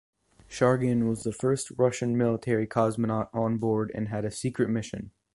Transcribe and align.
Shargin 0.49 1.07
was 1.07 1.21
the 1.21 1.31
first 1.31 1.71
Russian 1.77 2.17
military 2.17 2.65
cosmonaut 2.65 3.29
on 3.35 3.59
board 3.59 3.91
and 3.93 4.07
had 4.07 4.25
a 4.25 4.31
secret 4.31 4.67
mission. 4.71 5.11